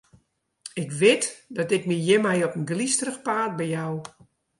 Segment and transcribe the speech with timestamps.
[0.73, 1.23] Ik wit
[1.55, 3.95] dat ik my hjirmei op in glysterich paad bejou.